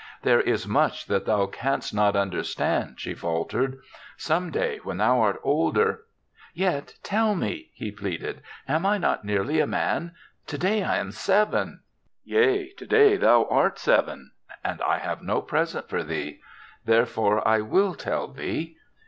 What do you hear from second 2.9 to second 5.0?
she faltered," Some day, when